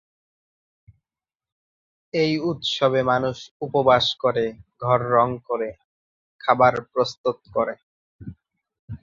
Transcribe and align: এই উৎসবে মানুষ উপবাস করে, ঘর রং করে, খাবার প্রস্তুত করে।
এই 2.13 2.33
উৎসবে 2.49 3.01
মানুষ 3.03 3.37
উপবাস 3.61 4.05
করে, 4.23 4.45
ঘর 4.81 4.99
রং 5.15 5.29
করে, 5.49 5.69
খাবার 6.41 6.73
প্রস্তুত 6.91 7.37
করে। 7.55 7.75